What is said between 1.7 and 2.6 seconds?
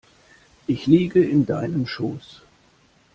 Schoß.